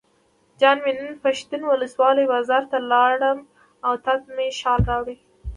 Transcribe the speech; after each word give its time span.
جان 0.61 0.77
مې 0.83 0.91
نن 0.97 1.11
پښتین 1.23 1.61
ولسوالۍ 1.65 2.25
بازار 2.33 2.63
ته 2.71 2.77
لاړم 2.91 3.39
او 3.85 3.93
تاته 4.05 4.29
مې 4.35 4.47
شال 4.59 4.81
راوړل. 4.89 5.17